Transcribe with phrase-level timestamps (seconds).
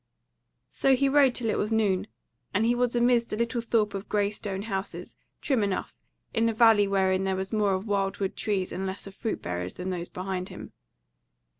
[0.71, 2.07] So he rode till it was noon,
[2.55, 5.99] and he was amidst a little thorp of grey stone houses, trim enough,
[6.33, 9.43] in a valley wherein there was more of wild wood trees and less of fruit
[9.43, 10.73] bearers than those behind him.